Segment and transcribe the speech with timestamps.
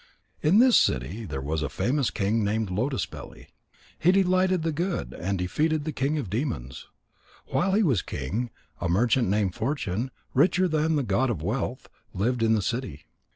[0.41, 3.49] In this city there was a famous king named Lotus belly.
[3.99, 6.87] He delighted the good, and defeated the king of the demons.
[7.49, 12.41] While he was king, a merchant named Fortune, richer than the god of wealth, lived
[12.41, 13.05] in the city.